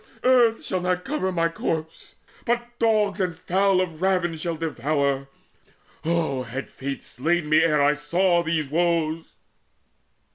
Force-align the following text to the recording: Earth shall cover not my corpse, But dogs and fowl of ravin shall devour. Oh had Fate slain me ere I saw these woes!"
Earth 0.23 0.65
shall 0.65 0.81
cover 0.97 1.27
not 1.27 1.35
my 1.35 1.47
corpse, 1.47 2.15
But 2.43 2.69
dogs 2.79 3.21
and 3.21 3.37
fowl 3.37 3.79
of 3.81 4.01
ravin 4.01 4.35
shall 4.35 4.55
devour. 4.55 5.29
Oh 6.03 6.41
had 6.41 6.69
Fate 6.69 7.03
slain 7.03 7.47
me 7.47 7.59
ere 7.59 7.83
I 7.83 7.93
saw 7.93 8.41
these 8.41 8.67
woes!" 8.67 9.35